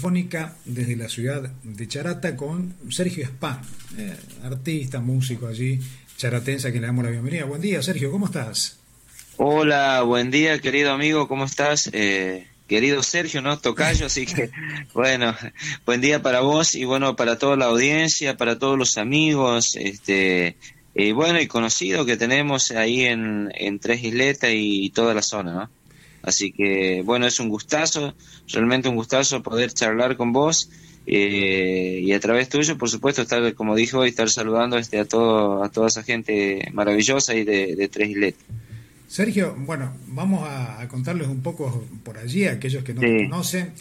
[0.00, 3.60] Telefónica desde la ciudad de Charata con Sergio Spam,
[3.96, 5.80] eh, artista, músico allí,
[6.16, 7.46] charatense, que le damos la bienvenida.
[7.46, 8.78] Buen día, Sergio, ¿cómo estás?
[9.38, 11.90] Hola, buen día, querido amigo, ¿cómo estás?
[11.92, 13.58] Eh, querido Sergio, ¿no?
[13.58, 14.50] Tocayo, así que,
[14.94, 15.34] bueno,
[15.84, 20.54] buen día para vos y bueno, para toda la audiencia, para todos los amigos, este,
[20.94, 25.52] y bueno, y conocido que tenemos ahí en, en Tres Isletas y toda la zona,
[25.52, 25.77] ¿no?
[26.22, 28.14] Así que, bueno, es un gustazo,
[28.52, 30.70] realmente un gustazo poder charlar con vos
[31.06, 35.06] eh, y a través tuyo, por supuesto, estar, como dijo, y estar saludando este, a,
[35.06, 38.44] todo, a toda esa gente maravillosa y de, Tres Isletas.
[39.06, 43.72] Sergio, bueno, vamos a, contarles un poco por allí, a aquellos que no te conocen.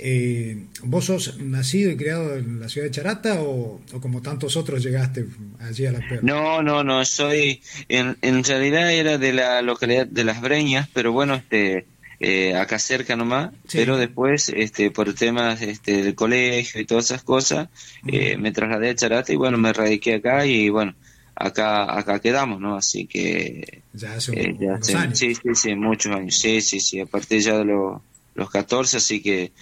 [0.00, 4.82] Eh, ¿Vos sos nacido y criado en la ciudad de Charata o, como tantos otros
[4.82, 5.26] llegaste
[5.58, 6.20] allí a la Perla?
[6.22, 11.10] No, no, no, soy, en, en realidad era de la localidad de Las Breñas, pero
[11.10, 11.86] bueno, este,
[12.20, 17.22] eh, acá cerca nomás, pero después, este, por temas este, del colegio y todas esas
[17.22, 17.68] cosas,
[18.08, 20.94] eh, me trasladé a Charata y bueno, me radiqué acá y bueno,
[21.36, 22.76] acá acá quedamos, ¿no?
[22.76, 23.82] Así que...
[23.94, 24.56] Ya hace, eh,
[24.96, 25.16] años.
[25.16, 29.22] Sí, sí, sí, muchos años, sí, sí, sí, a partir ya de los 14, así
[29.22, 29.52] que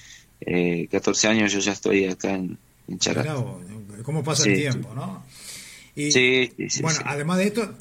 [0.40, 2.98] eh, 14 años yo ya estoy acá en, en.
[4.02, 5.24] ¿Cómo pasa el tiempo, no?
[5.94, 7.74] Y, sí, Bueno, además de esto,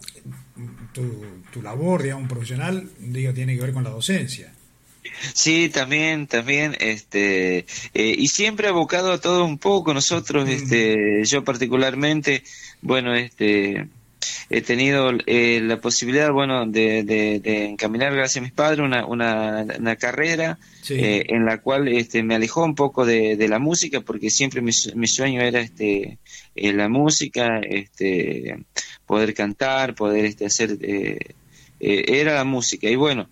[0.93, 4.53] tu, tu labor, digamos, profesional, digo, tiene que ver con la docencia.
[5.33, 9.93] Sí, también, también, este, eh, y siempre abocado a todo un poco.
[9.93, 10.51] Nosotros, mm.
[10.51, 12.43] este, yo particularmente,
[12.81, 13.87] bueno, este,
[14.49, 19.95] he tenido eh, la posibilidad, bueno, de, de, encaminar gracias a mis padres una, una,
[19.95, 20.57] carrera
[20.89, 24.71] eh, en la cual este, me alejó un poco de, la música porque siempre mi,
[24.95, 26.17] mi sueño era este,
[26.55, 28.63] eh, la música, este,
[29.05, 30.77] poder cantar, poder este, hacer,
[31.79, 32.89] era la música.
[32.89, 33.29] Y bueno,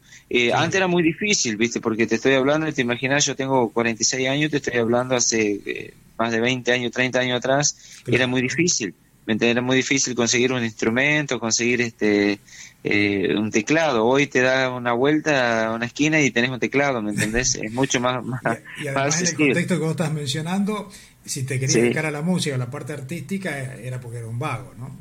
[0.54, 1.80] antes era muy difícil, ¿viste?
[1.80, 6.32] Porque te estoy hablando, te imaginas, yo tengo 46 años, te estoy hablando hace más
[6.32, 8.94] de 20 años, 30 años atrás, era muy difícil
[9.26, 12.40] ¿me Era muy difícil conseguir un instrumento, conseguir este
[12.84, 14.06] eh, un teclado.
[14.06, 17.56] Hoy te da una vuelta a una esquina y tenés un teclado, ¿me entendés?
[17.56, 18.24] Es mucho más...
[18.44, 20.90] más y, además en el contexto que vos estás mencionando,
[21.26, 24.40] si te querías dedicar a la música, a la parte artística, era porque era un
[24.40, 24.98] vago, ¿no?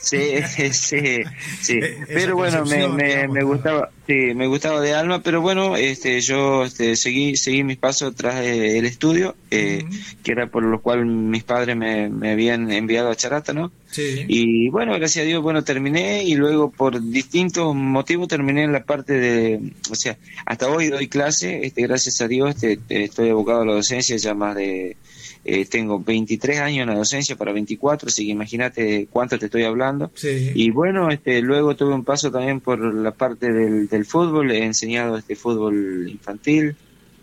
[0.00, 0.36] Sí,
[0.72, 1.22] sí,
[1.60, 1.80] sí.
[2.06, 6.94] Pero bueno, me, me, gustaba, sí, me gustaba de alma, pero bueno, este, yo este,
[6.94, 9.84] seguí, seguí mis pasos tras el estudio, eh,
[10.22, 13.72] que era por lo cual mis padres me, me habían enviado a Charata, ¿no?
[13.90, 14.24] Sí.
[14.28, 18.84] Y bueno, gracias a Dios, bueno, terminé y luego por distintos motivos terminé en la
[18.84, 23.62] parte de, o sea, hasta hoy doy clase, este, gracias a Dios, este, estoy abocado
[23.62, 24.96] a la docencia ya más de
[25.44, 29.64] eh, tengo 23 años en la docencia para 24, así que imagínate cuánto te estoy
[29.64, 30.10] hablando.
[30.22, 34.64] Y bueno, este, luego tuve un paso también por la parte del, del fútbol, he
[34.64, 36.76] enseñado este fútbol infantil,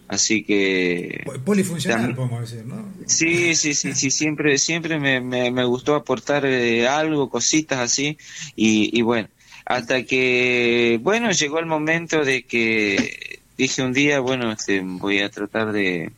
[0.08, 5.96] así que polifuncional podemos decir no sí sí sí sí siempre siempre me, me, gustó
[5.96, 8.18] aportar eh, algo cositas así
[8.58, 9.30] y, y, bueno
[9.64, 15.30] hasta que bueno llegó el momento de que dije un día bueno este, voy a
[15.30, 16.12] tratar de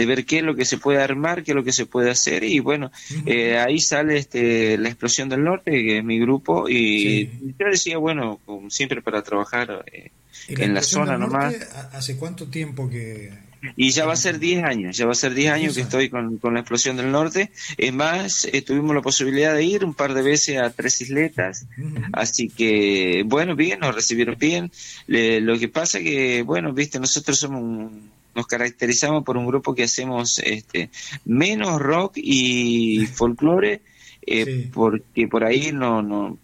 [0.00, 2.10] de ver qué es lo que se puede armar, qué es lo que se puede
[2.10, 2.90] hacer y bueno,
[3.26, 7.26] eh, ahí sale este la explosión del norte, que es mi grupo y
[7.58, 8.40] yo decía, bueno,
[8.70, 10.10] siempre para trabajar eh,
[10.48, 11.54] en la zona nomás.
[11.92, 13.30] ¿Hace cuánto tiempo que,
[13.76, 16.08] y ya va a ser 10 años, ya va a ser 10 años que estoy
[16.08, 17.50] con, con, la explosión del norte.
[17.76, 21.66] Es más, eh, tuvimos la posibilidad de ir un par de veces a Tres Isletas,
[22.14, 24.72] así que, bueno, bien, nos recibieron bien.
[25.06, 29.84] lo que pasa que, bueno, viste, nosotros somos un, nos caracterizamos por un grupo que
[29.84, 30.90] hacemos este,
[31.24, 33.82] menos rock y folclore,
[34.26, 36.38] eh, porque por ahí no, no,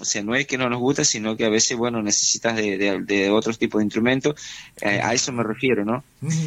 [0.00, 3.00] o sea, no es que no nos gusta, sino que a veces, bueno, necesitas de,
[3.00, 4.40] de, otros tipos de instrumentos,
[4.80, 6.04] eh, a eso me refiero, ¿no?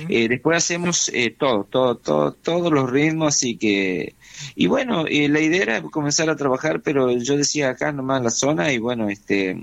[0.10, 4.16] Eh, después hacemos todo, todo, todo, todos los ritmos, así que,
[4.56, 8.32] y bueno, la idea era comenzar a trabajar, pero yo decía acá nomás en la
[8.32, 9.62] zona, y bueno, este,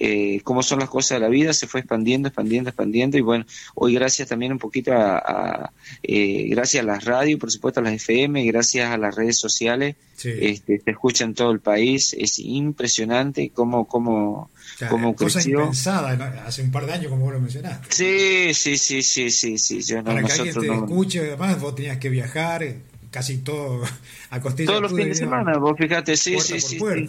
[0.00, 3.44] eh, cómo son las cosas de la vida, se fue expandiendo, expandiendo, expandiendo y bueno,
[3.74, 5.72] hoy gracias también un poquito a,
[6.02, 9.96] eh, gracias a las radios, por supuesto a las FM, gracias a las redes sociales,
[10.24, 14.50] este, se escucha en todo el país, es impresionante cómo, cómo,
[14.88, 15.70] cómo creció.
[15.70, 17.86] hace un par de años como vos lo mencionaste.
[17.90, 19.82] Sí, sí, sí, sí, sí, sí.
[19.82, 22.78] Yo Para que alguien te escuche, además vos tenías que viajar eh,
[23.10, 23.82] casi todo
[24.30, 24.68] a costilla.
[24.68, 26.78] Todos los fines de semana, vos fíjate, sí, sí, sí.
[26.78, 27.08] Sí,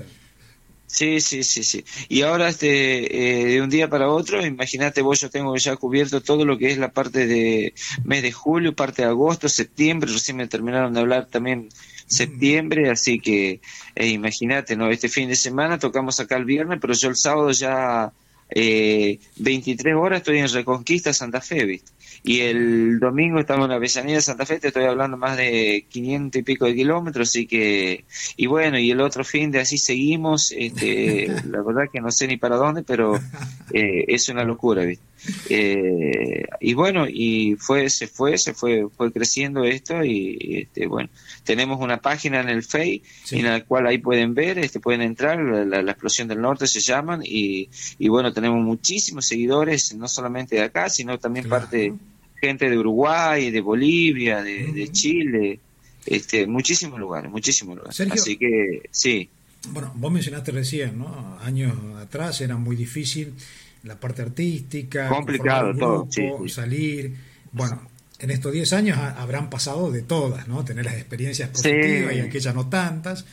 [1.22, 1.86] sí, sí, sí.
[2.10, 6.22] Y ahora, este, eh, de un día para otro, imagínate vos, yo tengo ya cubierto
[6.22, 10.38] todo lo que es la parte de mes de julio, parte de agosto, septiembre, recién
[10.38, 11.70] me terminaron de hablar también
[12.08, 13.62] septiembre, así que
[13.96, 14.90] eh, imagínate, ¿no?
[14.90, 18.12] Este fin de semana tocamos acá el viernes, pero yo el sábado ya
[18.50, 21.92] eh, 23 horas estoy en Reconquista Santa Fe, ¿viste?
[22.24, 25.86] Y el domingo estamos en la Avellaneda de Santa Fe, te estoy hablando más de
[25.90, 28.04] 500 y pico de kilómetros, así que,
[28.36, 32.28] y bueno, y el otro fin de así seguimos, este, la verdad que no sé
[32.28, 33.16] ni para dónde, pero
[33.74, 35.06] eh, es una locura, ¿viste?
[35.50, 41.10] Eh, y bueno, y fue, se fue, se fue, fue creciendo esto y, este, bueno,
[41.44, 43.02] tenemos una página en el Face
[43.32, 47.22] en la cual ahí pueden ver, este, pueden entrar, la, explosión del norte se llaman
[47.24, 51.94] y, y, bueno, tenemos muchísimos seguidores, no solamente de acá, sino también parte
[52.40, 55.60] gente de Uruguay, de Bolivia, de, Chile,
[56.06, 58.00] este, muchísimos lugares, muchísimos lugares.
[58.12, 59.30] Así que sí.
[59.72, 61.38] Bueno, vos mencionaste recién, ¿no?
[61.42, 63.34] Años atrás era muy difícil
[63.84, 66.08] la parte artística, complicado todo,
[66.48, 67.16] salir.
[67.52, 67.82] Bueno,
[68.20, 70.64] en estos 10 años habrán pasado de todas, ¿no?
[70.64, 73.26] Tener las experiencias positivas y aquellas no tantas,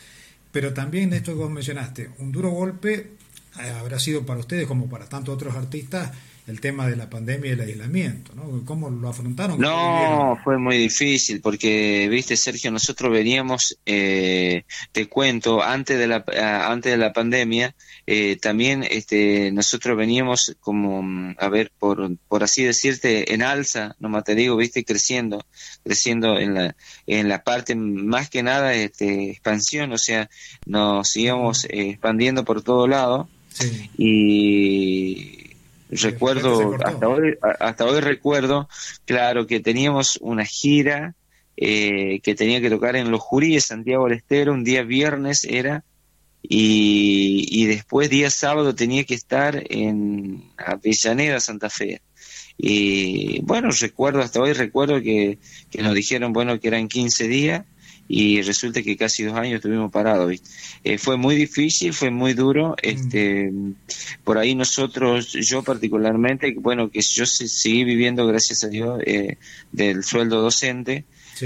[0.51, 3.11] pero también esto que vos mencionaste, un duro golpe
[3.59, 6.13] habrá sido para ustedes como para tantos otros artistas
[6.47, 8.65] el tema de la pandemia y el aislamiento, ¿no?
[8.65, 9.61] ¿Cómo lo afrontaron?
[9.61, 16.25] No, fue muy difícil porque, viste, Sergio, nosotros veníamos, eh, te cuento, antes de la,
[16.71, 17.75] antes de la pandemia,
[18.07, 24.23] eh, también este, nosotros veníamos como, a ver, por, por así decirte, en alza, nomás
[24.23, 25.45] te digo, viste, creciendo,
[25.83, 26.77] creciendo en la,
[27.09, 30.31] en la parte más que nada, este, expansión, o sea,
[30.65, 33.29] nos íbamos eh, expandiendo por todo lado.
[33.97, 35.51] Y
[35.91, 38.69] recuerdo, hasta hoy, hasta hoy recuerdo,
[39.05, 41.15] claro, que teníamos una gira
[41.57, 45.85] eh, que tenía que tocar en Los Juríes, Santiago del Estero, un día viernes era,
[46.43, 52.03] y, y después día sábado tenía que estar en Avellaneda, Santa Fe.
[52.59, 55.39] Y bueno, recuerdo, hasta hoy recuerdo que,
[55.71, 57.65] que nos dijeron, bueno, que eran 15 días,
[58.09, 60.41] y resulta que casi dos años estuvimos parados.
[60.85, 62.71] Eh, fue muy difícil, fue muy duro.
[62.71, 62.75] Mm.
[62.83, 63.53] Este,
[64.25, 69.39] por ahí nosotros, yo particularmente, bueno, que yo seguí viviendo, gracias a Dios, eh,
[69.73, 71.05] del sueldo docente.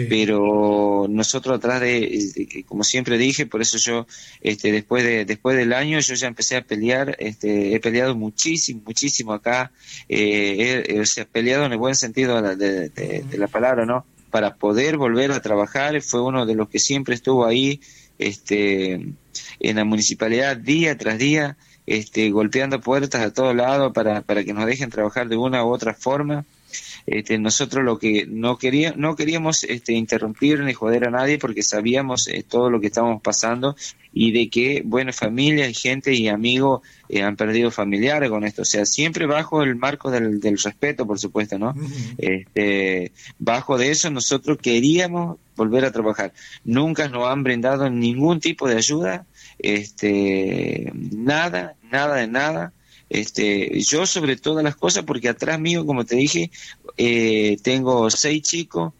[0.08, 4.06] pero nosotros atrás de, como siempre dije por eso yo
[4.40, 8.82] este después de después del año yo ya empecé a pelear este he peleado muchísimo
[8.86, 9.72] muchísimo acá
[10.08, 14.96] eh, he, he, peleado en el buen sentido de, de la palabra no para poder
[14.96, 16.00] volver a trabajar.
[16.02, 17.80] Fue uno de los que siempre estuvo ahí
[18.18, 18.94] este,
[19.60, 21.56] en la municipalidad día tras día,
[21.86, 25.68] este, golpeando puertas a todos lados para, para que nos dejen trabajar de una u
[25.68, 26.44] otra forma.
[27.06, 31.62] Este, nosotros lo que no queríamos, no queríamos este, interrumpir ni joder a nadie porque
[31.62, 33.76] sabíamos eh, todo lo que estábamos pasando
[34.12, 38.62] y de que, bueno, familia y gente y amigos eh, han perdido familiares con esto.
[38.62, 41.74] O sea, siempre bajo el marco del, respeto, por supuesto, ¿no?
[42.18, 46.32] este, bajo de eso nosotros queríamos volver a trabajar.
[46.64, 49.26] Nunca nos han brindado ningún tipo de ayuda,
[49.58, 52.72] este, nada, nada de nada.
[53.10, 56.50] Este, yo sobre todas las cosas, porque atrás mío, como te dije,
[56.96, 58.92] eh, tengo seis chicos,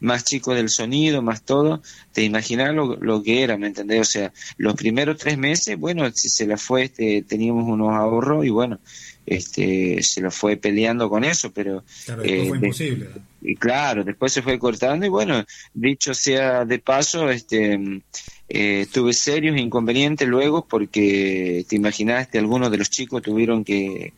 [0.00, 1.82] más chicos del sonido, más todo,
[2.12, 4.00] te imaginas lo, lo, que era, ¿me entendés?
[4.00, 8.44] O sea, los primeros tres meses, bueno, si se la fue, este, teníamos unos ahorros
[8.44, 8.80] y bueno,
[9.24, 11.84] este, se lo fue peleando con eso, pero...
[12.04, 13.08] Claro, eh, fue imposible.
[13.40, 18.02] Y claro, después se fue cortando y bueno, dicho sea de paso, este,
[18.48, 24.12] eh, tuve serios inconvenientes luego porque te imaginaste, algunos de los chicos tuvieron que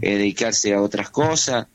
[0.00, 1.66] eh, dedicarse a otras cosas.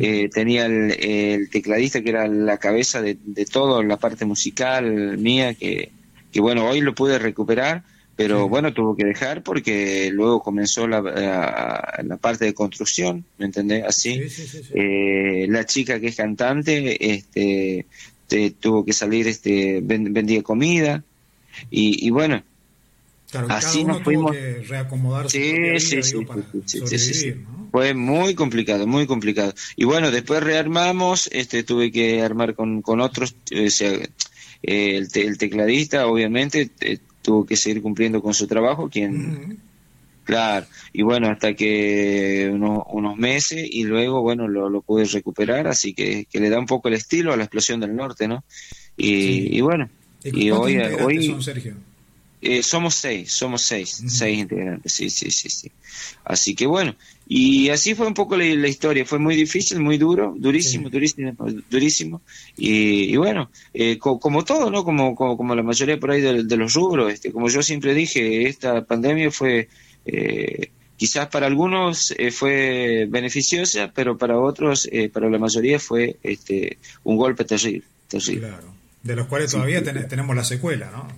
[0.00, 5.52] Eh, tenía el, tecladista que era la cabeza de, de todo, la parte musical mía,
[5.54, 5.92] que,
[6.32, 7.84] que bueno, hoy lo pude recuperar,
[8.16, 13.84] pero bueno, tuvo que dejar porque luego comenzó la, la, parte de construcción, ¿me entendés?
[13.86, 14.22] Así,
[15.48, 17.84] la chica que es cantante, este,
[18.58, 21.04] tuvo que salir, este, vendía comida,
[21.70, 22.42] y, bueno,
[23.48, 24.36] así nos fuimos.
[24.68, 26.24] reacomodarse sí, sí,
[26.64, 27.34] sí, sí,
[27.70, 29.54] Fue muy complicado, muy complicado.
[29.76, 33.92] Y bueno, después rearmamos, este, tuve que armar con, con otros, o sea,
[34.62, 36.70] el, el, tecladista, obviamente,
[37.22, 39.58] tuvo que seguir cumpliendo con su trabajo, quien.
[40.28, 45.66] Claro, y bueno, hasta que unos, unos meses y luego, bueno, lo, lo pude recuperar,
[45.66, 48.44] así que, que le da un poco el estilo a la explosión del norte, ¿no?
[48.94, 49.88] Y, y bueno,
[50.32, 51.74] y hoy, hoy son, Sergio?
[52.40, 55.72] Eh, somos seis, somos seis, seis integrantes, sí, sí, sí, sí.
[56.24, 56.94] Así que bueno,
[57.26, 61.34] y así fue un poco la, historia, fue muy difícil, muy duro, durísimo, durísimo,
[61.68, 62.22] durísimo.
[62.56, 64.84] Y, bueno, eh, como todo, ¿no?
[64.84, 68.84] Como, como, la mayoría por ahí de, los rubros, este, como yo siempre dije, esta
[68.84, 69.68] pandemia fue,
[70.06, 77.16] eh, quizás para algunos fue beneficiosa, pero para otros, para la mayoría fue este, un
[77.16, 78.46] golpe terrible, terrible.
[78.46, 78.77] Claro
[79.08, 81.08] de los cuales todavía tenemos la secuela, ¿no?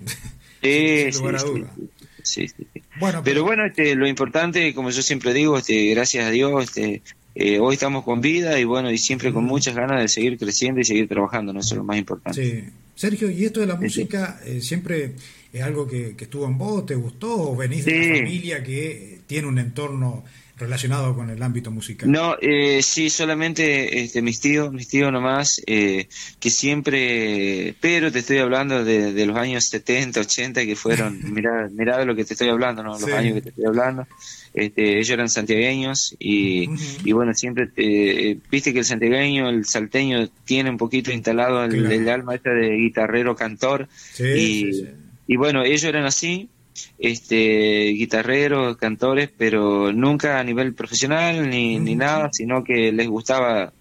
[0.61, 1.11] Sí,
[2.23, 2.67] sí, sí,
[2.99, 7.01] Bueno, pero, bueno, este, lo importante, como yo siempre digo, este, gracias a Dios, este,
[7.35, 10.79] eh, hoy estamos con vida y bueno, y siempre con muchas ganas de seguir creciendo
[10.79, 11.59] y seguir trabajando, ¿no?
[11.59, 12.41] Eso es lo más importante.
[12.41, 12.63] Sí.
[12.95, 15.15] Sergio, ¿y esto de la música eh, siempre
[15.51, 19.47] es algo que, estuvo en vos, te gustó o venís de una familia que tiene
[19.47, 20.23] un entorno
[20.61, 22.09] relacionado con el ámbito musical.
[22.09, 26.07] No, eh, sí, solamente este, mis tíos, mis tíos nomás, eh,
[26.39, 31.97] que siempre, pero te estoy hablando de, los años 70, 80, que fueron, mirá, mirá
[31.97, 32.91] de lo que te estoy hablando, ¿no?
[32.91, 34.07] los años que te estoy hablando.
[34.53, 36.69] Este, ellos eran santiagueños y,
[37.03, 42.07] y bueno, siempre, eh, viste que el santiagueño, el salteño, tiene un poquito instalado el,
[42.09, 43.87] alma esta de guitarrero, cantor.
[44.19, 44.85] y,
[45.25, 46.49] y bueno, ellos eran así,
[46.97, 53.73] este, guitarreros, cantores, pero nunca a nivel profesional ni, ni nada, sino que les gustaba,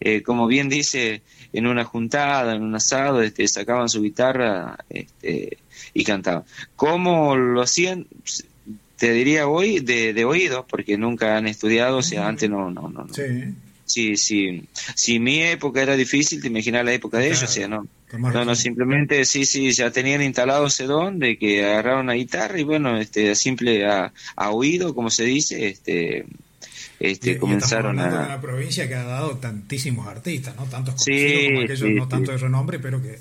[0.00, 1.22] eh, como bien dice,
[1.52, 5.58] en una juntada, en un asado, este, sacaban su guitarra este,
[5.92, 6.44] y cantaban.
[6.76, 8.06] ¿Cómo lo hacían?
[8.96, 12.88] Te diría hoy de, de oído, porque nunca han estudiado, o sea, antes no, no,
[12.88, 13.06] no.
[13.12, 13.22] Sí.
[13.86, 14.64] Sí, sí.
[14.94, 17.86] Si mi época era difícil, te imaginas la época de ellos, o sea, no
[18.18, 22.58] no, no, simplemente sí, sí, ya tenían instalado ese don de que agarraron la guitarra
[22.58, 24.12] y bueno, este, simple a,
[24.50, 26.26] oído, como se dice, este,
[27.00, 28.06] este, comenzaron a...
[28.06, 30.64] una provincia que ha dado tantísimos artistas, ¿no?
[30.64, 33.18] Tantos conocidos como aquellos no tanto de renombre, pero que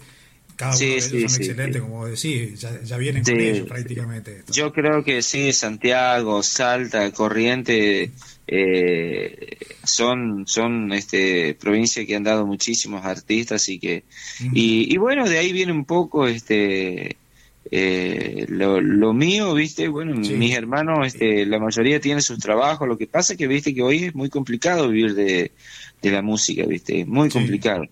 [0.56, 4.44] cada uno de ellos son excelentes, como decís, ya, ya vienen con ellos prácticamente.
[4.52, 8.12] Yo creo que sí, Santiago, Salta, Corriente
[8.46, 14.04] eh, son son este provincias que han dado muchísimos artistas y que
[14.54, 17.16] y, bueno de ahí viene un poco este
[17.72, 23.08] eh, lo, mío viste bueno mis hermanos este la mayoría tiene sus trabajos lo que
[23.08, 25.52] pasa es que viste que hoy es muy complicado vivir de,
[26.02, 27.86] la música viste muy complicado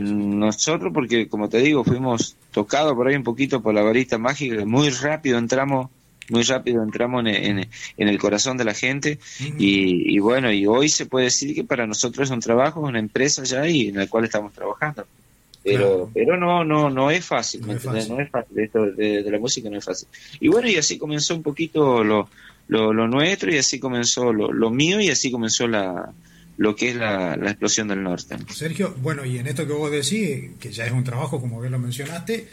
[0.00, 4.64] nosotros porque como te digo fuimos tocados por ahí un poquito por la varita mágica
[4.64, 5.90] muy rápido entramos
[6.30, 9.18] muy rápido entramos en, el corazón de la gente
[9.58, 13.44] y, bueno, y hoy se puede decir que para nosotros es un trabajo, una empresa
[13.44, 15.06] ya y en la cual estamos trabajando.
[15.64, 17.82] Pero, pero no, no, no es fácil, no, es
[18.30, 18.58] fácil.
[18.58, 20.08] esto de, la música no es fácil.
[20.40, 22.28] Y bueno, y así comenzó un poquito lo,
[22.68, 26.12] lo, nuestro y así comenzó lo, lo mío y así comenzó la,
[26.58, 28.36] lo que es la, la, explosión del norte.
[28.52, 31.72] Sergio, bueno, y en esto que vos decís, que ya es un trabajo, como bien
[31.72, 32.48] lo mencionaste,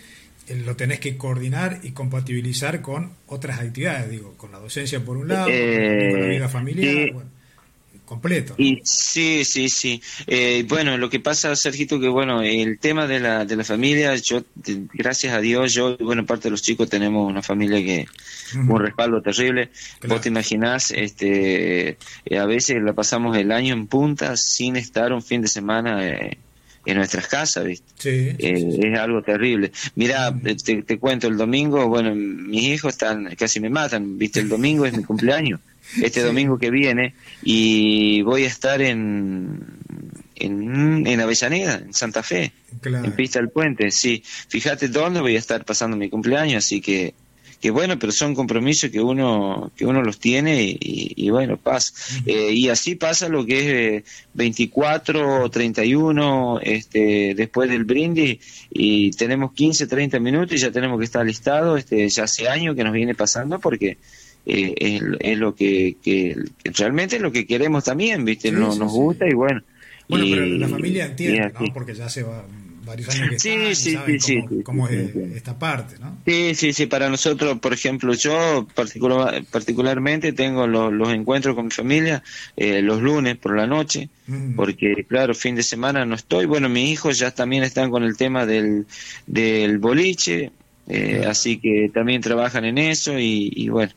[0.47, 5.17] eh, lo tenés que coordinar y compatibilizar con otras actividades, digo, con la docencia por
[5.17, 7.13] un lado, con la eh, vida familiar,
[8.05, 8.55] completo.
[8.57, 10.01] Y, sí, sí, sí.
[10.27, 14.15] Eh, bueno, lo que pasa, Sergito, que bueno, el tema de la, de la familia,
[14.15, 14.43] yo,
[14.93, 18.05] gracias a Dios, yo, bueno, parte de los chicos tenemos una familia que,
[18.55, 19.69] un respaldo terrible.
[20.07, 21.97] Vos te imaginás, este,
[22.37, 26.01] a veces la pasamos el año en punta sin estar un fin de semana
[26.85, 28.35] en nuestras casas, ¿viste?
[28.37, 29.71] Eh, es algo terrible.
[29.95, 30.33] Mira,
[30.63, 34.39] te, cuento, el domingo, bueno, mis hijos están, casi me matan, ¿viste?
[34.39, 35.59] El domingo es mi cumpleaños,
[36.01, 39.59] este domingo que viene, y voy a estar en,
[40.35, 42.51] en, en Avellaneda, en Santa Fe,
[42.83, 44.23] en Pista del Puente, sí.
[44.49, 47.13] Fíjate dónde voy a estar pasando mi cumpleaños, así que
[47.65, 51.93] que bueno, pero son compromisos que uno que uno los tiene y, bueno, pasa.
[52.25, 54.03] Eh, y así pasa lo que es
[54.35, 58.37] 24 o 31 este, después del brindis
[58.69, 62.75] y tenemos 15, 30 minutos y ya tenemos que estar listados, este, ya hace años
[62.75, 63.97] que nos viene pasando porque...
[64.45, 66.35] Eh, es, lo que, que,
[66.77, 68.51] realmente es lo que queremos también, ¿viste?
[68.51, 69.61] nos, nos gusta y bueno.
[70.07, 71.73] Bueno, pero la familia entiende, ¿no?
[71.73, 72.45] Porque ya se va
[72.85, 76.17] varios años que sí, sí, sí, cómo, es esta parte, ¿no?
[76.25, 81.71] Sí, sí, sí, para nosotros, por ejemplo, yo particular, particularmente tengo los, encuentros con mi
[81.71, 82.23] familia
[82.55, 84.55] eh, los lunes por la noche, mm.
[84.55, 88.15] porque claro, fin de semana no estoy, bueno, mis hijos ya también están con el
[88.15, 88.85] tema del,
[89.25, 90.51] del boliche,
[90.87, 93.91] eh, así que también trabajan en eso y, y bueno,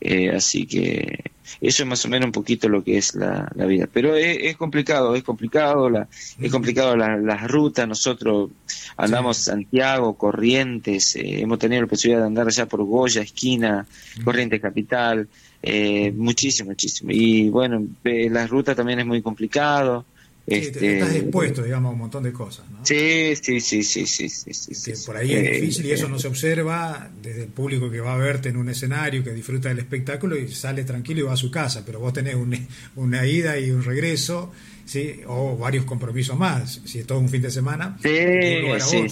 [0.00, 3.88] eh, así que eso es más o menos un poquito lo que es la, vida.
[3.92, 6.08] Pero es, complicado, es complicado, la,
[6.40, 7.88] es complicado las la rutas.
[7.88, 8.50] Nosotros
[8.96, 13.86] andamos Santiago, Corrientes, eh, hemos tenido la posibilidad de andar allá por Goya, esquina,
[14.24, 15.28] Corrientes Capital,
[15.62, 17.10] eh, muchísimo, muchísimo.
[17.12, 20.04] Y bueno, la ruta también es muy complicado.
[20.46, 22.78] Este, estás expuesto, digamos, a un montón de cosas, ¿no?
[22.84, 26.28] Sí, sí, sí, sí, sí, sí, por ahí es eh, difícil y eso no se
[26.28, 30.38] observa desde el público que va a verte en un escenario, que disfruta del espectáculo
[30.38, 32.36] y sale tranquilo y va a su casa, pero vos tenés
[32.96, 34.52] una ida y un regreso
[34.86, 35.20] ¿sí?
[35.26, 38.08] o varios compromisos más, si es todo un fin de semana, sí,
[38.80, 39.04] sí,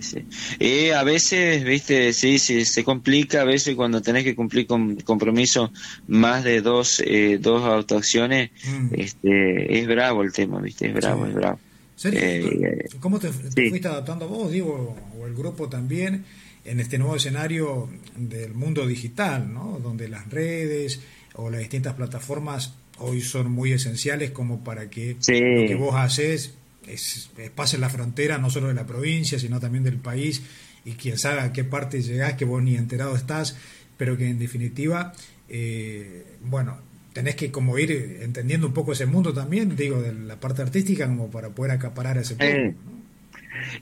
[0.00, 0.24] sí,
[0.58, 4.96] Y a veces, viste, sí, sí, se complica a veces cuando tenés que cumplir con
[4.96, 5.70] compromisos
[6.06, 8.88] más de dos, eh, dos actuaciones, mm.
[8.92, 11.58] este, es bravo el tema, viste, es bravo, es bravo.
[12.04, 16.24] Eh, ¿Cómo te, fuiste adaptando vos, digo, o el grupo también,
[16.64, 19.80] en este nuevo escenario del mundo digital, ¿no?
[19.82, 21.00] donde las redes
[21.34, 26.54] o las distintas plataformas hoy son muy esenciales como para que lo que vos haces
[26.86, 30.42] es, pase la frontera no solo de la provincia, sino también del país,
[30.84, 33.56] y quién sabe a qué parte llegás, que vos ni enterado estás,
[33.96, 35.12] pero que en definitiva,
[35.48, 36.78] eh, bueno,
[37.12, 41.06] tenés que como ir entendiendo un poco ese mundo también, digo, de la parte artística,
[41.06, 42.74] como para poder acaparar ese eh,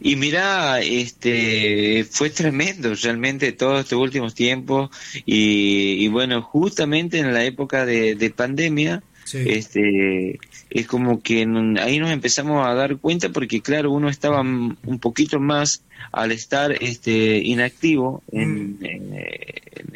[0.01, 4.91] Y mira, este fue tremendo realmente todos estos últimos tiempos
[5.25, 10.39] y, bueno, justamente en la época de, pandemia, este
[10.71, 11.47] es como que
[11.81, 16.73] ahí nos empezamos a dar cuenta porque claro, uno estaba un poquito más al estar
[16.73, 19.15] este inactivo en, mm.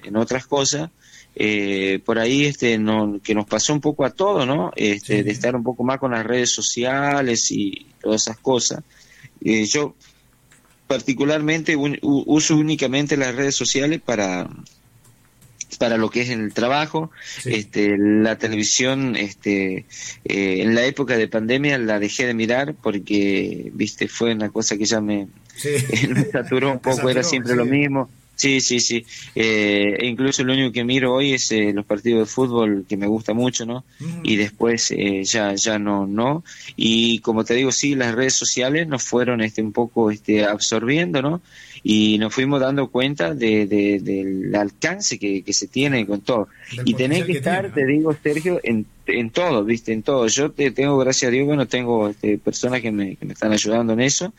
[0.05, 0.91] en otras cosas
[1.41, 4.73] eh, por ahí este no, que nos pasó un poco a todo, ¿no?
[4.75, 8.83] Este, De estar un poco más con las redes sociales y todas esas cosas.
[9.45, 9.95] Eh, yo
[10.87, 14.49] particularmente uso únicamente las redes sociales para
[15.79, 17.11] para lo que es el trabajo,
[17.45, 19.85] este, la televisión, este,
[20.25, 24.77] eh, en la época de pandemia la dejé de mirar porque, viste, fue una cosa
[24.77, 25.29] que ya me,
[26.09, 28.11] me saturó un poco, era siempre lo mismo.
[28.39, 29.05] Sí, sí, sí.
[29.35, 32.97] Eh, e incluso lo único que miro hoy es eh, los partidos de fútbol que
[32.97, 33.85] me gusta mucho, ¿no?
[34.23, 36.45] Y después eh, ya ya no no.
[36.77, 41.21] Y como te digo, sí, las redes sociales nos fueron este un poco este absorbiendo,
[41.21, 41.43] ¿no?
[41.83, 46.49] y nos fuimos dando cuenta de, del alcance que, que, se tiene con todo.
[46.85, 49.93] y tenés que estar, te digo, Sergio, en, en todo, ¿viste?
[49.93, 50.27] En todo.
[50.27, 53.53] Yo te tengo, gracias a Dios, bueno, tengo este, personas que me, que me están
[53.53, 54.33] ayudando en eso,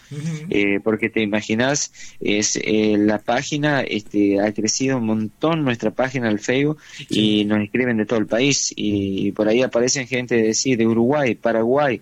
[0.50, 6.28] eh, porque te imaginas, es, eh, la página este, ha crecido un montón, nuestra página
[6.28, 6.78] del Facebook,
[7.10, 10.88] y nos escriben de todo el país, y, por ahí aparecen gente de, sí, de
[10.88, 12.02] Uruguay, Paraguay,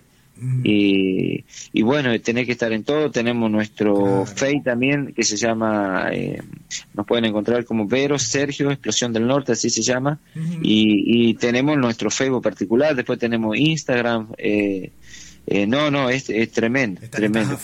[0.62, 3.10] y, y, bueno, tener que estar en todo.
[3.10, 6.40] Tenemos nuestro FEI también, que se llama, eh,
[6.94, 10.20] nos pueden encontrar como Vero, Sergio, Explosión del Norte, así se llama.
[10.62, 14.28] y, y, tenemos nuestro Facebook particular, después tenemos Instagram.
[14.38, 14.92] Eh,
[15.50, 17.00] eh, no, no, es, es tremendo.
[17.08, 17.56] tremendo.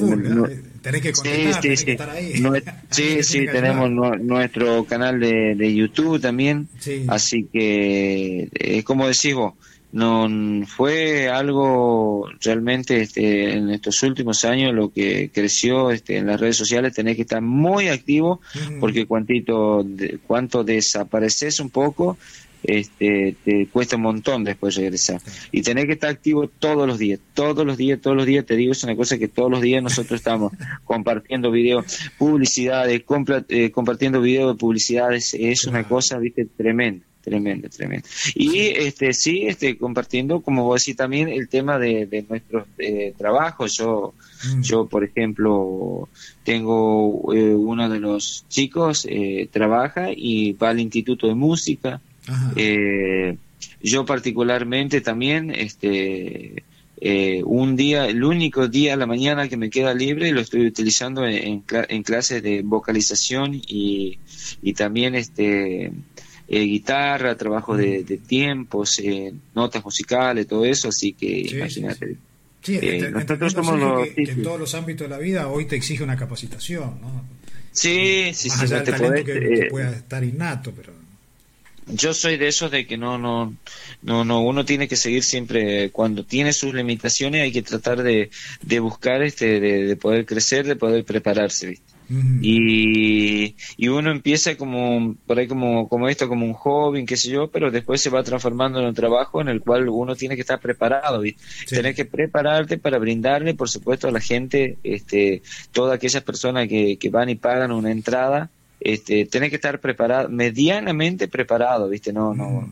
[0.81, 2.33] tenés que contestar, sí, sí, estar ahí.
[2.91, 6.67] sí, sí, tenemos nuestro canal de, de YouTube también.
[7.09, 9.53] Así que es como decís vos
[9.95, 16.41] no fue algo realmente este, en estos últimos años lo que creció este, en las
[16.41, 18.41] redes sociales tener que estar muy activo
[18.81, 22.19] porque cuantito de, cuanto desapareces un poco
[22.65, 25.21] este, te cuesta un montón después regresar.
[25.53, 28.45] Y tener que estar activo todos los días todos los días todos los días.
[28.45, 30.53] Te digo es una cosa que todos los días nosotros estamos
[30.85, 31.85] compartiendo videos
[32.19, 33.05] publicidades
[33.49, 38.07] eh, compartiendo videos de publicidades es una cosa viste tremenda Tremendo, tremendo.
[38.35, 43.15] Y este sí, este compartiendo, como vos decís también, el tema de, de nuestros eh,
[43.17, 43.79] trabajos.
[43.79, 44.13] Yo,
[44.47, 44.61] mm.
[44.61, 46.11] yo, por ejemplo,
[46.45, 52.03] tengo eh, uno de los chicos, eh, trabaja y va al Instituto de Música.
[53.83, 56.63] yo particularmente también, este,
[57.45, 61.27] un día, el único día a la mañana que me queda libre lo estoy utilizando
[61.27, 64.19] en, en clases de vocalización y,
[64.63, 65.91] y también este
[66.47, 72.17] eh, guitarra, trabajo de, tiempos, eh, notas musicales, todo eso, así que imagínate.
[72.63, 76.03] Sí, eh, nosotros somos los, en todos los ámbitos de la vida hoy te exige
[76.03, 77.25] una capacitación, ¿no?
[77.73, 80.93] Sí, sí, sí, no te podés, que, pueda estar innato, pero
[81.87, 83.55] yo soy de esos de que no no
[84.03, 88.31] no no uno tiene que seguir siempre cuando tiene sus limitaciones hay que tratar de,
[88.63, 91.94] de buscar este de, de, poder crecer de poder prepararse ¿viste?
[92.09, 97.31] Y, y, uno empieza como por ahí como, como esto, como un hobby, qué sé
[97.31, 100.43] yo, pero después se va transformando en un trabajo en el cual uno tiene que
[100.43, 101.37] estar preparado y
[101.69, 106.99] tener que prepararte para brindarle, por supuesto, a la gente, este, todas aquellas personas que,
[106.99, 112.13] que van y pagan una entrada, este, tenés que estar preparado, medianamente preparado, ¿viste?
[112.13, 112.69] No, no,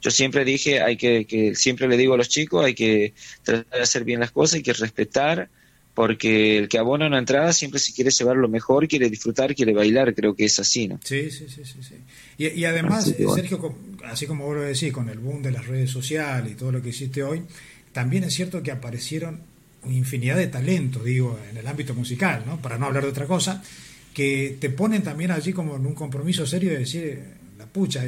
[0.00, 3.12] Yo siempre dije, hay que, que, siempre le digo a los chicos, hay que
[3.42, 5.50] tratar de hacer bien las cosas, hay que respetar
[5.94, 9.72] porque el que abona una entrada siempre se quiere llevar lo mejor, quiere disfrutar, quiere
[9.72, 11.00] bailar, creo que es así, ¿no?
[11.02, 11.94] Sí, sí, sí, sí.
[12.38, 13.74] Y, además, Sergio,
[14.04, 16.80] así como vos lo decís, con el boom de las redes sociales y todo lo
[16.80, 17.42] que hiciste hoy,
[17.92, 19.40] también es cierto que aparecieron
[19.82, 22.60] una infinidad de talentos, digo, en el ámbito musical, ¿no?
[22.60, 23.62] Para no hablar de otra cosa,
[24.14, 27.20] que te ponen también allí como en un compromiso serio de decir,
[27.58, 28.02] la pucha,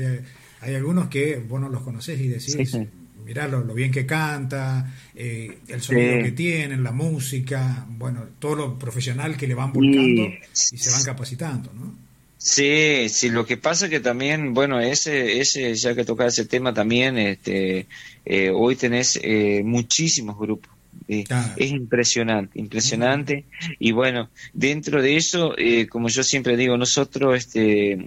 [0.61, 2.77] hay, algunos que vos no los conocés y decís
[3.25, 8.79] mirá lo, bien que canta, eh, el sonido que tienen, la música, bueno, todo lo
[8.79, 12.03] profesional que le van volcando y, se van capacitando, ¿no?
[12.43, 16.75] Sí, sí, lo que pasa que también, bueno, ese, ese ya que toca ese tema
[16.75, 17.87] también, este,
[18.25, 20.71] eh, hoy tenés eh, muchísimos grupos,
[21.09, 21.25] Eh,
[21.57, 23.45] es impresionante, impresionante.
[23.79, 27.99] Y bueno, dentro de eso, eh, como yo siempre digo, nosotros este,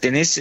[0.00, 0.40] tenés,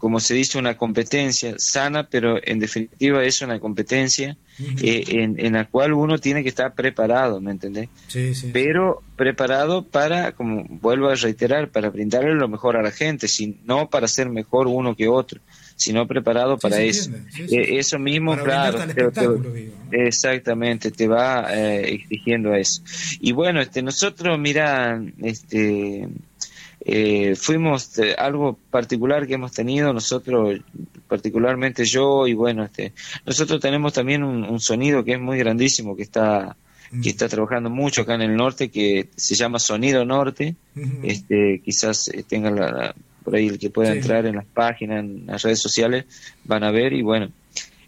[0.00, 5.92] como se dice, una competencia sana, pero en definitiva es una competencia en, la cual
[5.92, 7.90] uno tiene que estar preparado, ¿me entendés?
[8.08, 12.90] Sí, sí, pero preparado para, como vuelvo a reiterar, para brindarle lo mejor a la
[12.90, 13.26] gente,
[13.64, 15.40] no para ser mejor uno que otro
[15.80, 17.10] sino preparado para eso.
[17.38, 18.80] Eh, eso mismo, claro,
[19.90, 22.82] exactamente, te va eh, exigiendo eso.
[23.18, 26.06] Y bueno, este, nosotros, mira, este,
[26.82, 30.60] eh, fuimos algo particular que hemos tenido nosotros,
[31.08, 32.92] particularmente yo y bueno, este,
[33.26, 36.56] nosotros tenemos también un, sonido que es muy grandísimo que está
[37.02, 40.56] que está trabajando mucho acá en el norte que se llama Sonido Norte,
[41.04, 45.42] este, quizás tenga la, por ahí el que pueda entrar en las páginas, en las
[45.42, 46.06] redes sociales,
[46.44, 47.30] van a ver y bueno,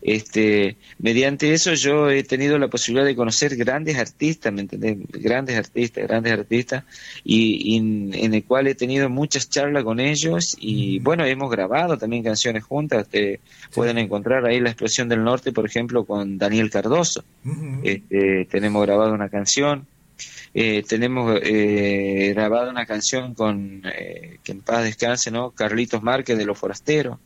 [0.03, 4.99] este, mediante eso yo he tenido la posibilidad de conocer grandes artistas, ¿me entendés?
[5.11, 6.85] Grandes artistas, grandes artistas,
[7.25, 12.25] y, en el cual he tenido muchas charlas con ellos y bueno, hemos grabado también
[12.25, 13.41] canciones juntas, te
[13.75, 17.25] pueden encontrar ahí La Explosión del Norte, por ejemplo, con Daniel Cardoso,
[17.85, 19.87] este, tenemos grabado una canción,
[20.55, 25.53] eh, tenemos eh, grabado una canción con, eh, que en paz descanse, ¿no?
[25.53, 27.19] Carlitos Márquez de Los Forasteros.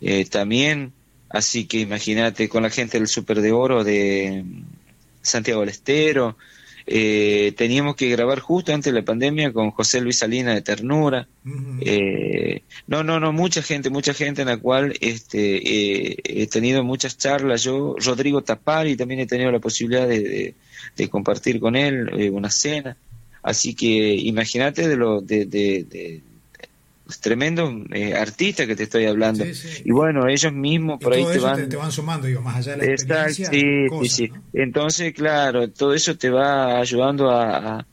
[0.00, 0.92] Eh, también,
[1.28, 4.44] así que imagínate con la gente del Super de Oro de
[5.22, 6.36] Santiago del Estero.
[6.86, 11.26] teníamos que grabar justo antes de la pandemia con José Luis Salina de Ternura.
[12.86, 17.64] no, no, no, mucha gente, mucha gente en la cual este, he tenido muchas charlas.
[17.64, 20.54] Yo, Rodrigo Tapari, también he tenido la posibilidad de
[20.96, 22.96] de compartir con él eh, una cena.
[23.42, 26.22] Así que imagínate de, lo, de, de,
[27.06, 29.44] los tremendos eh, artistas que te estoy hablando.
[29.84, 31.68] Y bueno, ellos mismos por ahí te van...
[31.68, 33.50] Te, van sumando, digo, más allá de la experiencia.
[33.50, 34.32] sí, sí.
[34.52, 37.86] Entonces, claro, todo eso te va ayudando a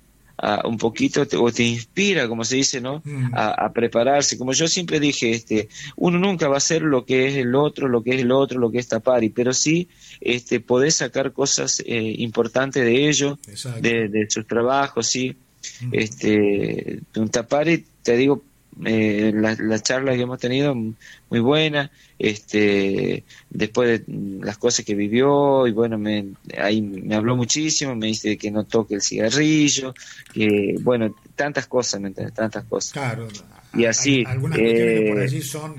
[0.65, 3.01] un poquito o te inspira, como se dice, ¿no?
[3.05, 3.31] Mm.
[3.33, 4.37] A, prepararse.
[4.37, 7.87] Como yo siempre dije, este, uno nunca va a ser lo que es el otro,
[7.87, 9.87] lo que es el otro, lo que es Tapari, pero sí
[10.19, 13.37] este, podés sacar cosas eh, importantes de ellos,
[13.79, 15.35] de, de, sus trabajos, sí.
[15.81, 15.89] Mm.
[15.93, 18.43] Este, un Tapari, te digo,
[18.85, 24.95] eh, la, la, charla que hemos tenido muy buena este después de las cosas que
[24.95, 29.93] vivió y bueno me ahí me habló muchísimo me dice que no toque el cigarrillo
[30.33, 32.33] que bueno tantas cosas ¿me entiendes?
[32.33, 33.27] tantas cosas claro
[33.73, 35.75] y así algunas cuestiones por eh, allí son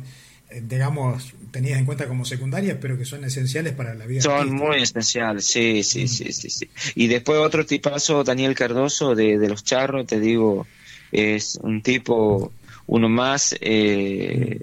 [0.50, 4.52] eh, digamos tenidas en cuenta como secundarias pero que son esenciales para la vida son
[4.52, 6.08] muy esenciales sí sí, mm.
[6.08, 10.66] sí sí sí y después otro tipazo Daniel Cardoso de, de los charros te digo
[11.10, 12.52] es un tipo
[12.86, 14.60] uno más, eh,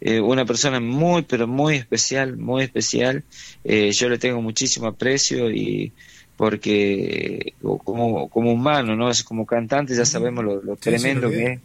[0.00, 3.24] eh, una persona muy, pero muy especial, muy especial.
[3.64, 5.92] Eh, yo le tengo muchísimo aprecio y
[6.36, 9.10] porque como, como humano, ¿no?
[9.10, 11.60] Es como cantante ya sabemos lo, tremendo que es.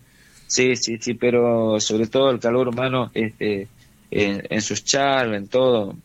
[0.47, 3.67] Sí, sí, sí, pero sobre todo el calor humano este,
[4.09, 5.95] en, sus charlas, en todo.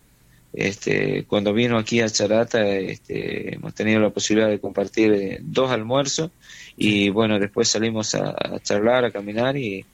[0.53, 6.31] Este, cuando vino aquí a Charata, este, hemos tenido la posibilidad de compartir dos almuerzos
[6.77, 9.85] y bueno, después salimos a, charlar, a caminar y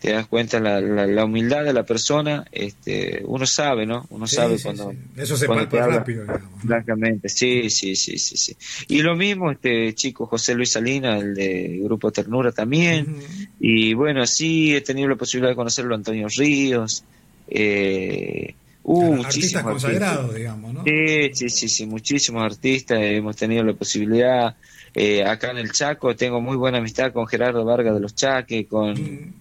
[0.00, 4.04] te das cuenta la, la, humildad de la persona, este, uno sabe, ¿no?
[4.10, 4.92] Uno sabe cuando...
[5.16, 6.60] Eso se palpa rápido, digamos.
[6.60, 8.56] Francamente, sí, sí, sí, sí, sí.
[8.88, 13.18] Y lo mismo, este chico José Luis Salina, el de Grupo Ternura también.
[13.60, 17.04] Y bueno, así he tenido la posibilidad de conocerlo Antonio Ríos.
[17.46, 20.84] Eh, Uh, artistas consagrados, digamos, ¿no?
[20.84, 24.56] Sí, sí, sí, sí, muchísimos artistas hemos tenido la posibilidad.
[24.94, 28.66] Eh, acá en el Chaco tengo muy buena amistad con Gerardo Vargas de los Chaques,
[28.66, 29.32] con mm.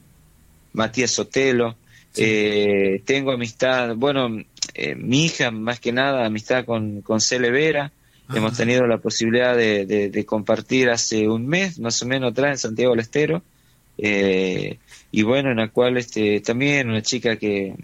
[0.73, 1.75] Matías Sotelo.
[2.15, 7.91] Eh, tengo amistad, bueno, eh, mi hija más que nada, amistad con, con Cele Vera.
[8.34, 12.58] Hemos tenido la posibilidad de, de, compartir hace un mes, más o menos, atrás en
[12.60, 13.43] Santiago del Estero.
[13.97, 17.75] y bueno, en la cual este, también una chica que,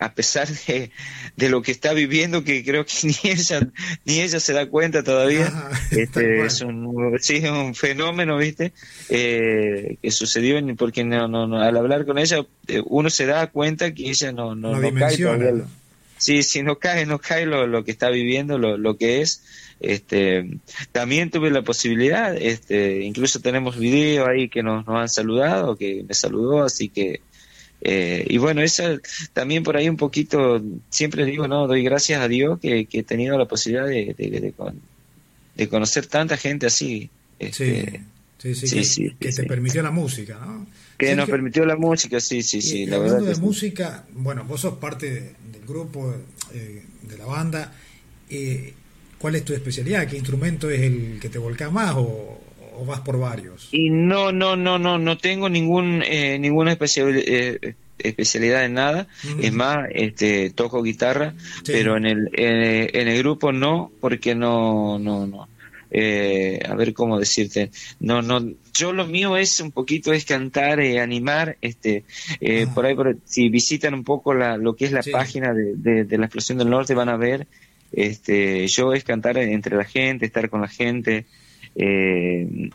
[0.00, 0.90] a pesar de,
[1.36, 3.68] de, lo que está viviendo, que creo que ni ella,
[4.04, 5.52] ni ella se da cuenta todavía.
[5.92, 8.72] este, es un, sí, un fenómeno, ¿viste?
[9.08, 13.92] Eh, que sucedió porque no, no, al hablar con ella, eh, uno se da cuenta
[13.92, 15.64] que ella no, no, no, cae todavía.
[16.16, 19.42] Sí, sí, no cae, no cae lo, lo que está viviendo, lo, lo que es.
[19.80, 20.46] Este,
[20.92, 26.04] también tuve la posibilidad, este, incluso tenemos video ahí que nos, nos han saludado, que
[26.06, 27.22] me saludó, así que
[27.82, 28.98] eh, y bueno, esa
[29.32, 33.38] también por ahí un poquito, siempre digo, no, doy gracias a Dios que, he tenido
[33.38, 34.52] la posibilidad de,
[35.56, 37.10] de, conocer tanta gente así.
[37.38, 38.02] Este,
[38.40, 40.66] Sí, sí, que, te permitió la música, ¿no?
[40.96, 42.86] Que nos permitió la música, sí, sí, sí.
[42.86, 46.14] la hablando de música, bueno, vos sos parte del grupo,
[46.54, 47.74] eh, de la banda.
[48.30, 48.72] Eh,
[49.18, 50.08] ¿Cuál es tu especialidad?
[50.08, 52.40] ¿Qué instrumento es el que te volca más o,
[52.86, 53.68] vas por varios?
[53.72, 59.06] Y no, no, no, no, no tengo ningún eh, ninguna especialidad especialidad en nada,
[59.40, 61.34] es más, este, toco guitarra,
[61.66, 65.48] pero en el, en, el grupo no, porque no, no, no,
[65.90, 68.40] eh, a ver cómo decirte, no, no,
[68.72, 72.04] yo lo mío es un poquito es cantar, eh, animar, este,
[72.40, 72.74] eh, ah.
[72.74, 76.26] por ahí, si visitan un poco la, lo que es la página de, de, la
[76.26, 77.46] explosión del norte van a ver,
[77.92, 81.26] este, yo es cantar entre la gente, estar con la gente.
[81.82, 82.70] Eh,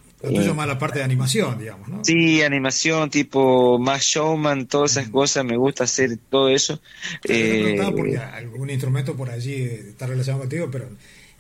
[0.56, 2.04] más la parte de animación, digamos, ¿no?
[2.04, 6.82] Sí, animación, tipo más showman, todas esas cosas, me gusta hacer todo eso.
[7.28, 10.90] Eh, porque algún instrumento por allí está relacionado contigo, pero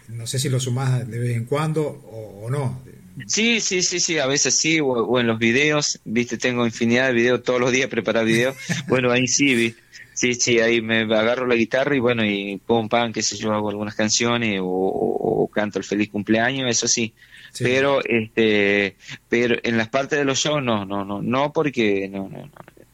[0.09, 2.81] no sé si lo sumás de vez en cuando o, no.
[3.25, 7.13] Sí, sí, sí, sí, a veces sí, o, en los videos, viste, tengo infinidad de
[7.13, 8.55] videos, todos los días preparar videos,
[8.87, 9.81] bueno, ahí sí, ¿viste?
[10.15, 13.53] sí, sí, ahí me agarro la guitarra y bueno, y pum, pan, qué sé yo,
[13.53, 17.13] hago algunas canciones o, canto el feliz cumpleaños, eso sí.
[17.59, 18.95] Pero, este,
[19.29, 22.51] pero en las partes de los shows no, no, no, no, porque no, no, no,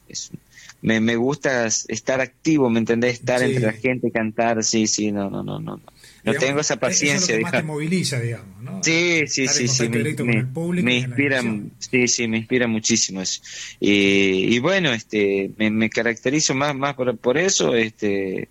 [0.08, 0.30] es,
[0.80, 3.14] me, me gusta estar activo, ¿me entendés?
[3.14, 5.80] Estar entre la gente, cantar, sí, sí, no, no, no, no
[6.24, 7.34] no tengo esa paciencia.
[7.36, 8.82] Eso es lo te moviliza, digamos, ¿no?
[8.82, 9.88] Sí, sí, sí, sí.
[9.88, 10.02] Me,
[10.82, 11.42] me, inspira,
[11.78, 13.42] sí, sí, me inspira muchísimo eso.
[13.80, 18.48] Y, y bueno, este, me, me, caracterizo más, más por, por eso, este,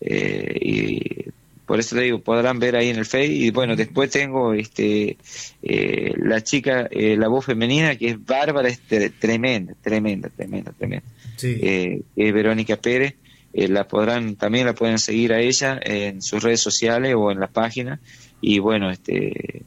[0.00, 1.30] eh, y
[1.68, 3.26] por eso le digo, podrán ver ahí en el Face.
[3.26, 5.18] Y bueno, después tengo este
[5.62, 8.80] eh, la chica, eh, la voz femenina, que es bárbara, es
[9.20, 11.06] tremenda, tremenda, tremenda, tremenda.
[11.36, 11.58] Sí.
[11.62, 13.14] Eh, es Verónica Pérez
[13.52, 17.40] eh, la podrán también la pueden seguir a ella en sus redes sociales o en
[17.40, 17.98] la página
[18.40, 19.62] y bueno este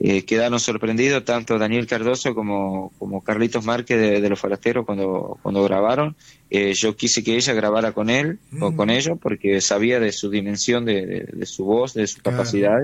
[0.00, 5.62] eh, quedaron sorprendidos tanto Daniel Cardoso como, como Carlitos Márquez de, los Forasteros cuando, cuando
[5.62, 6.16] grabaron.
[6.50, 8.76] Eh, yo quise que ella grabara con él o mm.
[8.76, 12.78] con ellos porque sabía de su dimensión, de, su voz, de su capacidad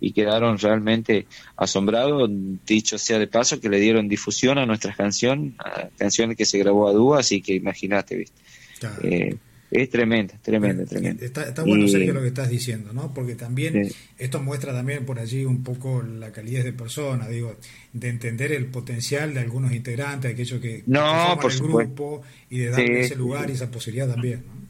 [0.00, 2.30] y, quedaron realmente asombrados.
[2.64, 6.58] Dicho sea de paso que le dieron difusión a nuestra canción, a canciones que se
[6.58, 9.38] grabó a dúo, así que imagínate, ¿viste?
[9.70, 11.24] Es tremenda, tremenda, tremenda.
[11.24, 13.12] Está, bueno, Sergio, lo que estás diciendo, ¿no?
[13.12, 17.56] Porque también esto muestra también por allí un poco la calidad de persona, digo,
[17.92, 22.70] de entender el potencial de algunos integrantes, aquellos que, no, por el grupo y de
[22.70, 24.66] darle ese lugar y esa posibilidad también, ¿no?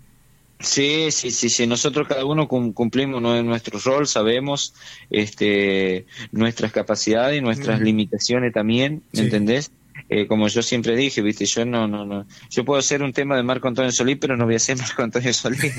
[0.58, 1.66] Sí, sí, sí, sí.
[1.66, 4.72] Nosotros cada uno cumplimos nuestro rol, sabemos
[5.10, 9.70] este, nuestras capacidades y nuestras limitaciones también, ¿me entendés?
[10.08, 13.36] Eh, como yo siempre dije, viste, yo no, no, no, yo puedo hacer un tema
[13.36, 15.74] de Marco Antonio Solís, pero no voy a ser Marco Antonio Solís.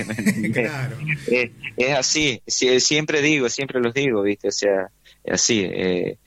[0.54, 0.98] claro.
[1.28, 4.90] Eh, es así, siempre digo, siempre los digo, viste, o sea,
[5.32, 5.62] así.
[5.66, 6.18] Eh,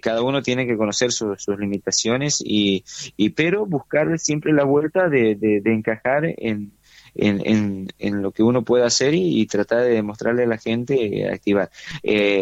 [0.00, 2.84] cada uno tiene que conocer sus limitaciones y,
[3.16, 6.72] y, pero buscar siempre la vuelta de, de, encajar en,
[7.14, 11.70] en, en, lo que uno puede hacer y, tratar de demostrarle a la gente activar.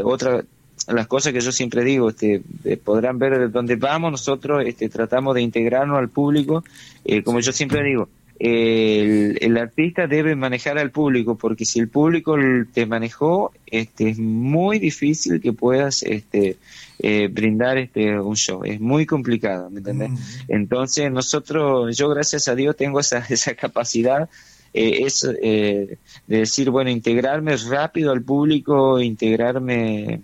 [0.05, 0.45] otra
[0.89, 2.43] las cosas que yo siempre digo, este,
[2.85, 6.65] podrán ver de dónde vamos, nosotros este, tratamos de integrarnos al público,
[7.05, 8.09] eh, como yo siempre digo,
[8.39, 12.37] el, artista debe manejar al público, porque si el público
[12.73, 16.59] te manejó, este, es muy difícil que puedas este,
[16.99, 20.11] eh, brindar este, un show, es muy complicado, ¿me entiendes?
[20.11, 20.17] Mm.
[20.49, 24.29] Entonces nosotros, yo gracias a Dios tengo esa, esa capacidad
[24.75, 30.21] eh, es de decir, bueno, integrarme rápido al público, integrarme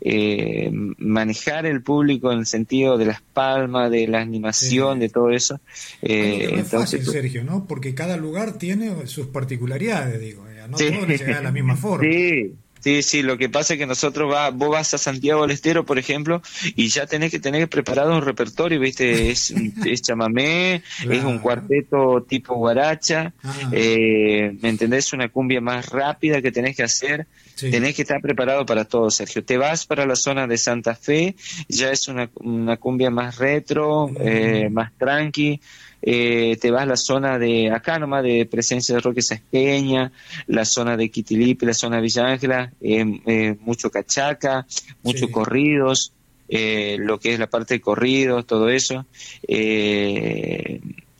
[0.00, 5.30] eh, manejar el público en el sentido de las palmas, de la animación, de todo
[5.30, 5.60] eso.
[6.02, 7.66] Eh, es fácil, Sergio, ¿no?
[7.66, 12.10] Porque cada lugar tiene sus particularidades, digo, eh, no todos de la misma forma.
[12.10, 12.54] Sí.
[12.80, 15.84] Sí, sí, lo que pasa es que nosotros va, vos vas a Santiago del Estero,
[15.84, 16.40] por ejemplo,
[16.76, 19.30] y ya tenés que tener preparado un repertorio, ¿viste?
[19.30, 19.50] Es,
[19.84, 23.70] es chamamé, es un cuarteto tipo guaracha, ah.
[23.72, 25.12] eh, ¿me entendés?
[25.12, 27.26] Una cumbia más rápida que tenés que hacer,
[27.60, 29.44] tenés que estar preparado para todo, Sergio.
[29.44, 31.36] Te vas para la zona de Santa Fe,
[31.68, 35.60] ya es una, una cumbia más retro, eh, más tranqui,
[36.02, 40.12] eh, te vas a la zona de acá nomás de presencia de Roque Saspeña,
[40.46, 44.66] la zona de Quitilipi, la zona de Villa Ángela, eh, eh, mucho cachaca,
[45.02, 46.12] muchos corridos,
[46.48, 49.06] lo que es la parte de corridos, todo eso.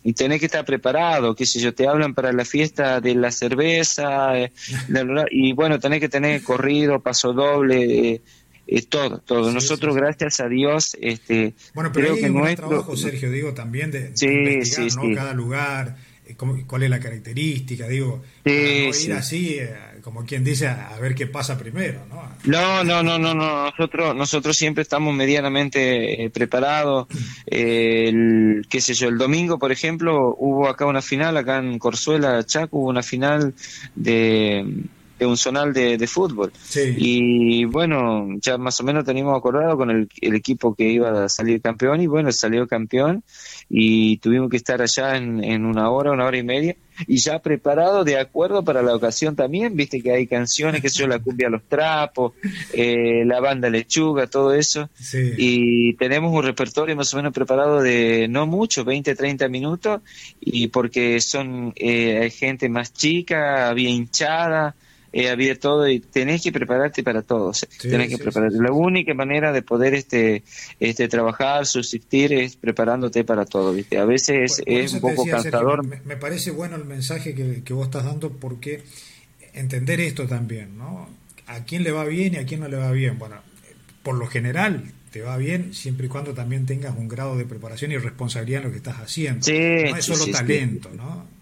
[0.02, 3.30] Y tenés que estar preparado, qué sé yo, te hablan para la fiesta de la
[3.30, 4.32] cerveza,
[5.30, 8.22] y bueno, tenés que tener corrido, paso doble,
[8.66, 9.52] eh, todo, todo.
[9.52, 13.90] Nosotros, gracias a Dios, este, bueno, pero creo hay que un trabajo, Sergio, digo, también
[13.90, 15.14] de, investigar, ¿no?
[15.14, 16.34] Cada lugar, eh,
[16.66, 21.26] cuál es la característica, digo, no ir así, eh, como quien dice, a, ver qué
[21.26, 22.22] pasa primero, ¿no?
[22.44, 23.64] No, no, no, no, no.
[23.64, 27.06] Nosotros, nosotros siempre estamos medianamente eh, preparados.
[27.46, 32.44] el, qué sé yo, el domingo, por ejemplo, hubo acá una final, acá en Corzuela,
[32.44, 33.54] Chaco, hubo una final
[33.94, 34.64] de
[35.20, 36.50] de un zonal de, fútbol.
[36.96, 41.60] Y bueno, ya más o menos teníamos acordado con el, equipo que iba a salir
[41.60, 43.22] campeón y bueno, salió campeón
[43.68, 48.02] y tuvimos que estar allá en, una hora, una hora y media y ya preparado
[48.04, 51.62] de acuerdo para la ocasión también, viste que hay canciones, que yo la cumbia los
[51.64, 52.32] trapos,
[52.72, 54.88] eh, la banda lechuga, todo eso.
[55.36, 60.00] Y tenemos un repertorio más o menos preparado de no mucho, 20, 30 minutos,
[60.40, 64.74] y porque son eh, gente más chica, había hinchada,
[65.12, 67.52] eh, había todo y tenés que prepararte para todo.
[67.80, 68.58] tenés que prepararte.
[68.58, 70.44] La única manera de poder este,
[70.78, 73.72] este trabajar, subsistir es preparándote para todo.
[73.72, 73.98] ¿viste?
[73.98, 75.84] A veces es, un poco cansador.
[75.84, 78.82] me, parece bueno el mensaje que, que vos estás dando porque
[79.52, 81.08] entender esto también, ¿no?
[81.46, 83.18] A quién le va bien y a quién no le va bien.
[83.18, 83.36] Bueno,
[84.02, 87.90] por lo general te va bien siempre y cuando también tengas un grado de preparación
[87.90, 89.40] y responsabilidad en lo que estás haciendo.
[89.40, 91.39] no es solo talento, ¿no?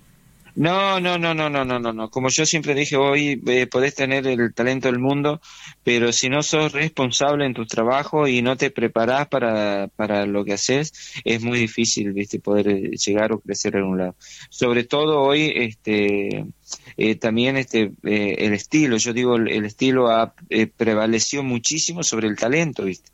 [0.59, 2.11] No, no, no, no, no, no, no, no.
[2.11, 5.41] Como yo siempre dije hoy, eh, podés tener el talento del mundo,
[5.85, 10.45] pero si no sos responsable en tu trabajo y no te preparás para, para lo
[10.45, 10.93] que haces,
[11.25, 14.17] es muy difícil, viste, poder eh, llegar o crecer en un lado.
[14.51, 16.45] Sobre todo hoy, este,
[16.97, 20.35] eh, también este, el estilo, yo digo, el, estilo ha
[20.77, 23.13] prevaleció muchísimo sobre el talento, viste.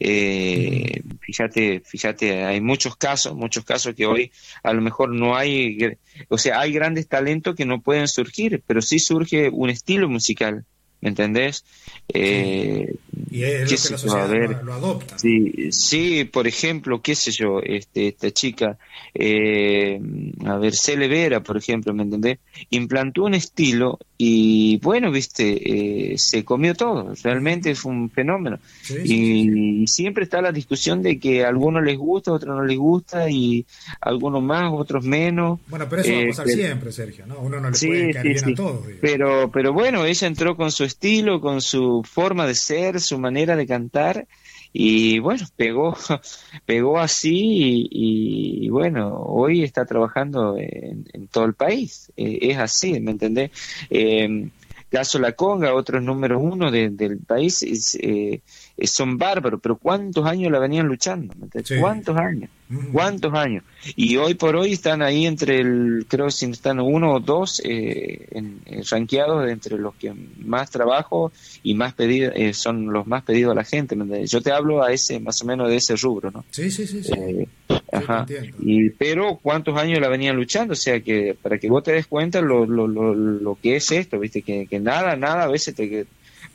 [0.00, 4.30] Eh, fíjate, fíjate, hay muchos casos, muchos casos que hoy
[4.62, 5.96] a lo mejor no hay,
[6.28, 10.64] o sea, hay grandes talentos que no pueden surgir, pero sí surge un estilo musical.
[11.00, 11.64] ¿Me entendés?
[12.08, 12.96] Eh,
[13.30, 15.18] y es lo que la sociedad lo, adopta.
[15.18, 18.78] Sí, sí, por ejemplo, qué sé yo, este, esta chica,
[19.14, 20.00] eh,
[20.44, 22.38] a ver, Cele Vera, por ejemplo, ¿me entendés?
[22.70, 28.58] Implantó un estilo y bueno, viste, eh, se comió todo, realmente fue un fenómeno.
[29.04, 32.76] y, siempre está la discusión de que a algunos les gusta, a otros no les
[32.76, 33.64] gusta, y
[34.00, 35.60] a algunos más, otros menos.
[35.68, 37.38] Bueno, pero eso va a pasar siempre, Sergio, ¿no?
[37.40, 38.86] Uno no le puede caer bien a todos.
[39.00, 43.56] Pero, pero bueno, ella entró con su estilo, con su forma de ser, su manera
[43.56, 44.26] de cantar,
[44.72, 45.96] y bueno, pegó,
[46.66, 53.12] pegó así y, bueno, hoy está trabajando en, todo el país, eh, es así, ¿me
[53.12, 53.50] entendés?
[53.90, 54.48] Eh,
[54.90, 57.62] caso La Conga, otros números uno del país,
[58.00, 58.40] eh,
[58.86, 61.34] son bárbaros, pero ¿cuántos años la venían luchando?
[61.80, 62.50] ¿Cuántos años?
[62.92, 63.64] ¿Cuántos años?
[63.96, 68.28] Y hoy por hoy están ahí entre el, creo que están uno o dos eh,
[68.30, 68.60] en,
[68.90, 70.14] rankeados entre los que
[70.44, 73.96] más trabajo y más pedido, eh, son los más pedidos a la gente.
[74.26, 76.44] Yo te hablo a ese, más o menos de ese rubro, ¿no?
[76.50, 77.00] Sí, sí, sí.
[77.16, 77.48] Eh,
[77.90, 78.26] ajá.
[78.60, 80.74] Y, pero ¿cuántos años la venían luchando?
[80.74, 83.90] O sea, que para que vos te des cuenta lo, lo, lo, lo que es
[83.92, 84.42] esto, ¿viste?
[84.42, 86.06] Que, que nada, nada a veces te...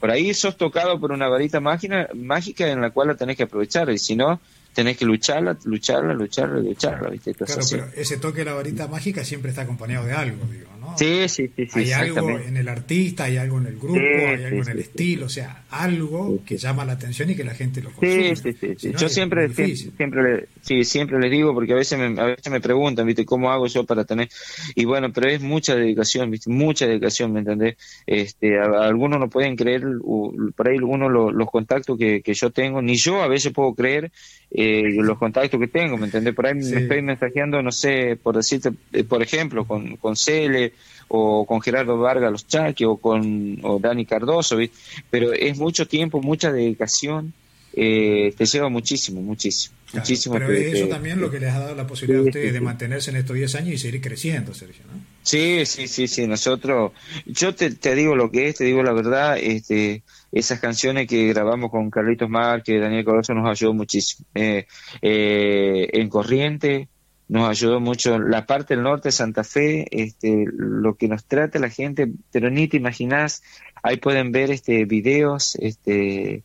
[0.04, 3.44] Por ahí sos tocado por una varita mágica, mágica en la cual la tenés que
[3.44, 4.42] aprovechar, y si no,
[4.74, 7.34] tenés que lucharla, lucharla, lucharla, lucharla, ¿viste?
[7.34, 10.98] claro, pero ese toque de la varita mágica siempre está acompañado de algo, digo, ¿no?
[10.98, 11.68] Sí, sí, sí.
[11.74, 15.28] hay algo en el artista, hay algo en el grupo, hay algo en el estilo,
[15.28, 18.36] o sea, algo que llama la atención y que la gente lo consume.
[18.36, 18.92] Sí, sí, sí.
[18.98, 23.06] Yo siempre, siempre, sí, siempre les digo, porque a veces me, a veces me preguntan,
[23.06, 23.26] ¿viste?
[23.26, 24.30] ¿Cómo hago yo para tener?
[24.76, 26.50] Y bueno, pero es mucha dedicación, ¿viste?
[26.50, 27.78] Mucha dedicación, ¿me entendés?
[28.06, 29.84] Este, algunos no pueden creer,
[30.56, 34.12] por ahí algunos los contactos que, que yo tengo, ni yo a veces puedo creer
[34.56, 34.63] eh,
[34.94, 36.34] los contactos que tengo, ¿me entendés?
[36.34, 40.74] Por ahí me estoy mensajeando, no sé, por decirte, eh, por ejemplo, con, con Cele
[41.08, 44.58] o con Gerardo Vargas Los Chaques o con o Dani Cardoso,
[45.10, 47.34] pero es mucho tiempo, mucha dedicación,
[47.74, 49.76] eh, te lleva muchísimo, muchísimo.
[49.94, 53.12] muchísimo pero eso también lo que les ha dado la posibilidad a ustedes de mantenerse
[53.12, 55.00] en estos 10 años y seguir creciendo, Sergio, ¿no?
[55.24, 56.92] Sí, sí, sí, sí, nosotros,
[57.26, 61.28] yo te, te digo lo que es, te digo la verdad, este esas canciones que
[61.28, 64.28] grabamos con Carlitos Márquez, Daniel Corozo nos ayudó muchísimo.
[64.34, 64.66] Eh,
[65.02, 66.90] eh, en Corriente
[67.30, 71.60] nos ayudó mucho la parte del norte de Santa Fe, este, lo que nos trata
[71.60, 73.44] la gente, pero ni te imaginas,
[73.84, 76.44] ahí pueden ver este videos, este,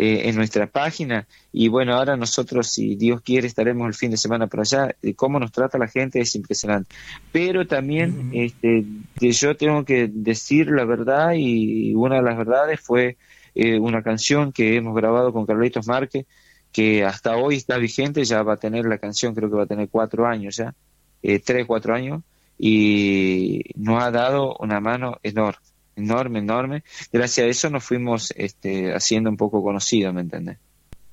[0.00, 1.26] eh, en nuestra página.
[1.52, 4.94] Y bueno ahora nosotros si Dios quiere estaremos el fin de semana por allá.
[5.02, 6.94] Y cómo nos trata la gente es impresionante.
[7.32, 8.84] Pero también este
[9.18, 13.16] yo tengo que decir la verdad y una de las verdades fue
[13.56, 16.26] eh, una canción que hemos grabado con Carlitos Márquez,
[16.70, 19.66] que hasta hoy está vigente, ya va a tener la canción, creo que va a
[19.66, 20.76] tener cuatro años ya,
[21.24, 22.22] eh, tres, cuatro años,
[22.56, 25.58] y nos ha dado una mano enorme,
[25.98, 26.84] enorme, enorme.
[27.12, 30.58] Gracias a eso nos fuimos este, haciendo un poco conocidos, ¿me entendés?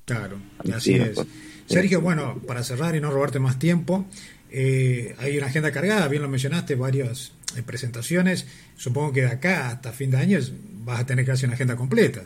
[0.04, 0.38] Claro,
[0.72, 1.18] así es.
[1.66, 4.06] Sergio, bueno, para cerrar y no robarte más tiempo,
[4.50, 7.32] eh, hay una agenda cargada, bien lo mencionaste, varios
[7.64, 10.38] presentaciones, supongo que de acá hasta fin de año
[10.84, 12.22] vas a tener casi una agenda completa.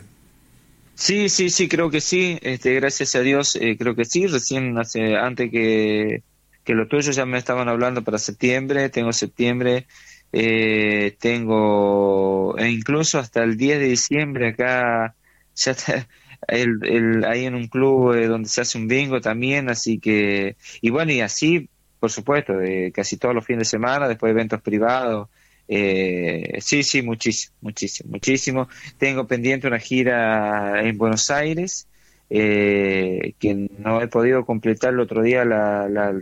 [1.01, 2.37] Sí, sí, sí, creo que sí.
[2.41, 4.27] Este, gracias a Dios, eh, creo que sí.
[4.27, 6.21] Recién hace, antes que,
[6.63, 8.89] que lo tuyo ya me estaban hablando para septiembre.
[8.89, 9.87] Tengo septiembre,
[10.33, 15.15] eh, tengo e incluso hasta el 10 de diciembre acá
[15.55, 16.07] ya está
[16.47, 20.55] el, el, ahí en un club eh, donde se hace un bingo también, así que
[20.81, 21.69] y bueno y así
[22.01, 25.29] por supuesto, de casi todos los fines de semana, después eventos privados.
[25.67, 28.67] Eh, sí, sí, muchísimo, muchísimo, muchísimo.
[28.97, 31.87] Tengo pendiente una gira en Buenos Aires,
[32.31, 35.45] eh, que no he podido completar el otro día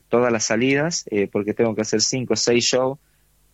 [0.10, 3.00] todas las salidas, eh, porque tengo que hacer cinco o seis shows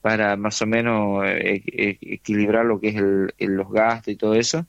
[0.05, 4.67] para más o menos equilibrar lo que es los gastos y todo eso.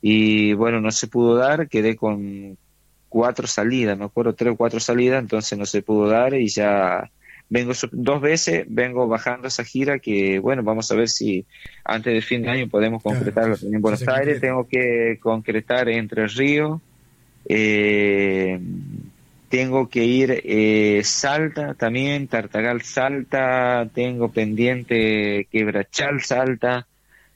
[0.00, 2.56] Y bueno, no se pudo dar, quedé con
[3.10, 7.10] cuatro salidas, me acuerdo tres o cuatro salidas, entonces no se pudo dar y ya
[7.50, 11.44] vengo dos veces, vengo bajando esa gira que, bueno, vamos a ver si
[11.84, 16.80] antes del fin de año podemos concretarlo en Buenos Aires, tengo que concretar Entre Ríos,
[17.46, 18.58] eh,
[19.48, 26.86] tengo que ir eh, Salta también, Tartagal Salta, tengo pendiente Quebrachal Salta,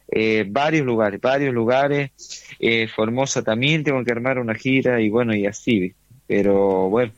[0.08, 2.10] eh, varios lugares, varios lugares,
[2.58, 5.94] eh, Formosa también tengo que armar una gira y bueno, y así,
[6.26, 7.12] pero bueno,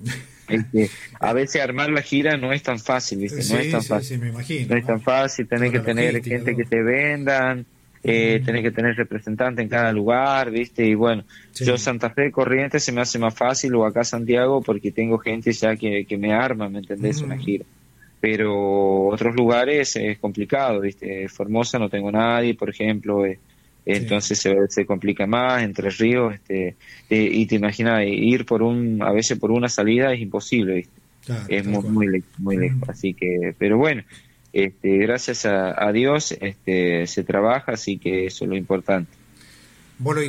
[1.20, 3.42] a veces armar la gira no es tan fácil, ¿viste?
[3.54, 4.20] no es tan fácil.
[4.32, 7.66] no es tan fácil, tenés que tener gente que te vendan,
[8.02, 10.86] eh, tenés que tener representante en cada lugar, ¿viste?
[10.86, 11.24] Y bueno,
[11.54, 15.52] yo Santa Fe Corrientes se me hace más fácil o acá Santiago porque tengo gente
[15.52, 17.20] ya que, que me arma, ¿me entendés?
[17.20, 17.64] Una gira
[18.20, 21.26] pero otros lugares es complicado, ¿viste?
[21.28, 23.38] Formosa no tengo nadie, por ejemplo, eh,
[23.86, 26.76] entonces se, se, complica más, Entre Ríos, este,
[27.08, 31.00] eh, y te imaginas, ir por un, a veces por una salida es imposible, ¿viste?
[31.48, 34.02] es muy, muy, lejos, muy lejos, así que, pero bueno,
[34.52, 39.12] este, gracias a, Dios este, se trabaja, así que eso es lo importante.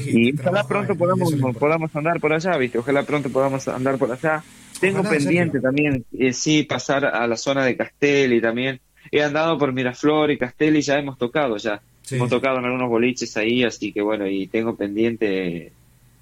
[0.06, 2.78] y ojalá pronto podamos, podamos andar por allá, ¿viste?
[2.78, 4.44] Ojalá pronto podamos andar por allá
[4.82, 8.82] tengo pendiente también, eh, sí, pasar a la zona de Castelli también.
[9.12, 11.82] He andado por Miraflor y Castelli, ya hemos tocado ya.
[12.10, 15.72] Hemos tocado en algunos boliches ahí, así que bueno, y tengo pendiente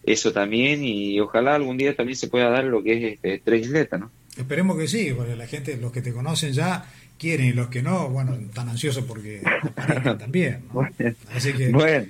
[0.04, 3.62] eso también y ojalá algún día también se pueda dar lo que es este, tres
[3.66, 4.12] isletas, ¿no?
[4.38, 6.86] Esperemos que sí, porque la gente, los que te conocen ya
[7.20, 9.42] quieren y los que no, bueno, están ansiosos porque
[10.20, 10.64] también.
[11.36, 12.08] Así que bueno.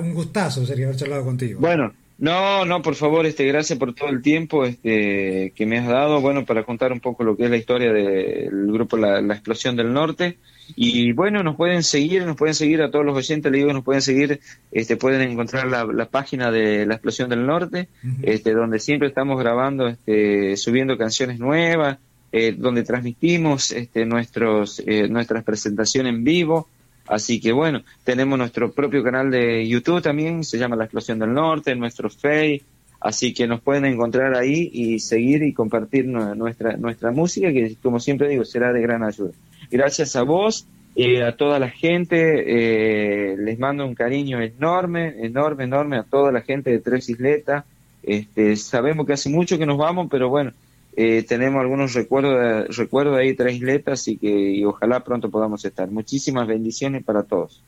[0.00, 1.60] Un gustazo, Sergio, haber charlado contigo.
[1.60, 5.88] Bueno, no, no, por favor, este, gracias por todo el tiempo este, que me has
[5.88, 9.74] dado, bueno, para contar un poco lo que es la historia del grupo la, Explosión
[9.74, 10.36] del Norte.
[10.76, 13.84] Y bueno, nos pueden seguir, nos pueden seguir a todos los oyentes, le digo, nos
[13.84, 14.38] pueden seguir,
[14.70, 17.88] este, pueden encontrar la, página de la Explosión del Norte,
[18.22, 21.98] este, donde siempre estamos grabando, este, subiendo canciones nuevas,
[22.32, 26.68] eh, donde transmitimos este, nuestros, eh, nuestras presentaciones en vivo.
[27.06, 31.32] Así que bueno, tenemos nuestro propio canal de YouTube también, se llama La Explosión del
[31.32, 32.62] Norte, nuestro Face,
[33.00, 37.98] así que nos pueden encontrar ahí y seguir y compartir nuestra, nuestra música, que como
[37.98, 39.32] siempre digo, será de gran ayuda.
[39.72, 40.66] Gracias a vos,
[40.96, 46.30] eh, a toda la gente, eh, les mando un cariño enorme, enorme, enorme a toda
[46.30, 47.64] la gente de Tres Isletas.
[48.02, 50.52] Este, sabemos que hace mucho que nos vamos, pero bueno,
[50.96, 55.90] eh, tenemos algunos recuerdos, recuerdos ahí, tres letras, y que y ojalá pronto podamos estar.
[55.90, 57.62] Muchísimas bendiciones para todos.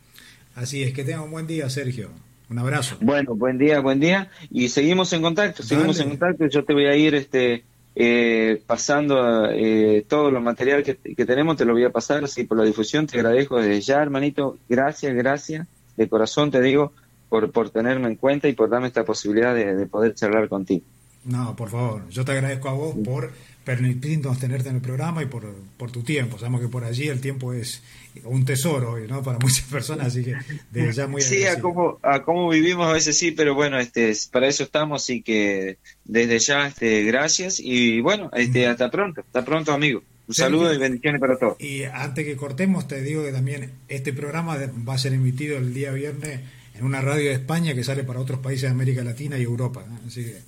[0.54, 2.10] Así es, que tengan un buen día, Sergio.
[2.50, 2.96] Un abrazo.
[3.00, 4.30] Bueno, buen día, buen día.
[4.50, 6.46] Y seguimos en contacto, seguimos en contacto.
[6.46, 7.64] Yo te voy a ir este
[7.94, 10.94] eh, pasando eh, todo lo material que,
[11.24, 13.06] tenemos, te lo voy a pasar así por la difusión.
[13.06, 14.58] Te agradezco desde ya, hermanito.
[14.68, 15.66] Gracias, gracias.
[15.96, 16.92] De corazón te digo
[17.30, 20.84] por, por tenerme en cuenta y por darme esta posibilidad de poder charlar contigo.
[21.24, 23.32] No, por favor, yo te agradezco a vos por
[23.64, 26.38] permitirnos tenerte en el programa y por, por tu tiempo.
[26.38, 27.82] Sabemos que por allí el tiempo es
[28.24, 29.22] un tesoro ¿no?
[29.22, 30.34] para muchas personas, así que
[30.70, 34.12] desde ya muy Sí, a cómo, a cómo vivimos a veces sí, pero bueno, este,
[34.32, 39.44] para eso estamos, así que desde ya este, gracias y bueno, este, hasta pronto, hasta
[39.44, 40.02] pronto amigo.
[40.26, 41.60] Un saludo y bendiciones para todos.
[41.60, 44.56] Y antes que cortemos, te digo que también este programa
[44.88, 46.40] va a ser emitido el día viernes
[46.82, 49.84] en una radio de España que sale para otros países de América Latina y Europa.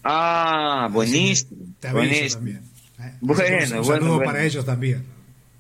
[0.03, 1.51] ah, buenísimo.
[1.79, 2.61] Te también.
[2.99, 3.13] ¿eh?
[3.21, 5.05] Bueno, un saludo para ellos también.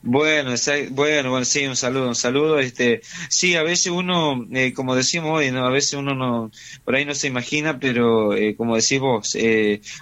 [0.03, 0.53] Bueno,
[0.91, 2.59] bueno, bueno, sí, un saludo, un saludo.
[2.59, 5.65] Este, sí, a veces uno, eh, como decimos hoy, ¿no?
[5.65, 6.51] a veces uno no,
[6.85, 9.37] por ahí no se imagina, pero eh, como decís vos,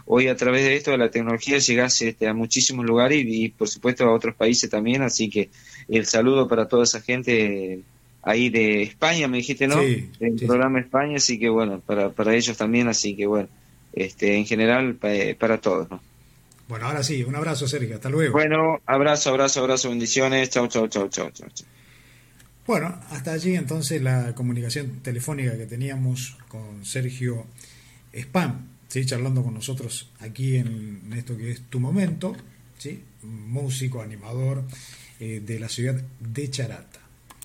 [0.06, 3.48] hoy a través de esto de la tecnología llegás este, a muchísimos lugares y, y,
[3.50, 5.50] por supuesto a otros países también, así que
[5.88, 7.84] el saludo para toda esa gente
[8.22, 9.80] ahí de España, me dijiste, ¿no?
[9.80, 10.80] Sí, el programa.
[10.80, 13.48] España, así que bueno, para, para ellos también, así que bueno,
[13.92, 16.00] este, en general eh, para, todos, ¿no?
[16.68, 18.32] Bueno, ahora sí, un abrazo, Sergio, hasta luego.
[18.32, 21.48] Bueno, abrazo, abrazo, abrazo, bendiciones, chau, chau, chau, chau, chau.
[21.52, 21.66] chau.
[22.66, 27.46] Bueno, hasta allí entonces la comunicación telefónica que teníamos con Sergio
[28.14, 29.04] Spam, ¿sí?
[29.04, 32.36] charlando con nosotros aquí en, esto que es Tu Momento,
[32.78, 33.02] ¿sí?
[33.22, 34.62] músico, animador
[35.18, 37.01] eh, de la ciudad de Charata.